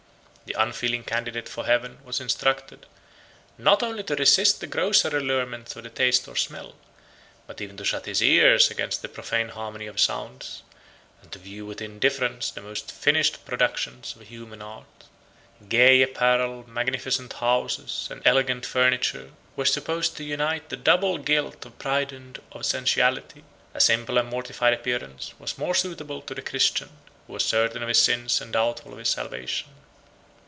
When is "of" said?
5.77-5.83, 9.87-9.97, 14.17-14.23, 21.65-21.79, 22.51-22.65, 27.81-27.87, 28.91-28.99